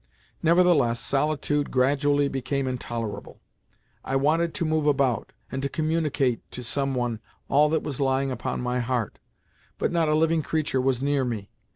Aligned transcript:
Nevertheless, 0.41 0.99
solitude 0.99 1.69
gradually 1.69 2.27
became 2.27 2.65
intolerable. 2.67 3.39
I 4.03 4.15
wanted 4.15 4.55
to 4.55 4.65
move 4.65 4.87
about, 4.87 5.31
and 5.51 5.61
to 5.61 5.69
communicate 5.69 6.39
to 6.53 6.63
some 6.63 6.95
one 6.95 7.19
all 7.49 7.69
that 7.69 7.83
was 7.83 8.01
lying 8.01 8.31
upon 8.31 8.61
my 8.61 8.79
heart, 8.79 9.19
but 9.77 9.91
not 9.91 10.09
a 10.09 10.15
living 10.15 10.41
creature 10.41 10.81
was 10.81 11.03
near 11.03 11.23
me. 11.23 11.51